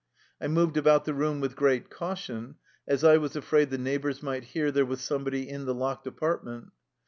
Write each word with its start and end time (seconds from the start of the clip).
I 0.41 0.47
moved 0.47 0.77
about 0.77 1.05
the 1.05 1.13
room 1.13 1.41
with 1.41 1.55
great 1.55 1.91
caution, 1.91 2.55
as 2.87 3.03
I 3.03 3.17
was 3.17 3.35
afraid 3.35 3.69
the 3.69 3.77
neighbors 3.77 4.23
might 4.23 4.45
hear 4.45 4.71
there 4.71 4.83
was 4.83 5.01
somebody 5.01 5.47
in 5.47 5.65
the 5.65 5.75
locked 5.75 6.07
apartment. 6.07 6.71